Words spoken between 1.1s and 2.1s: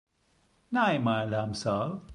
làm sao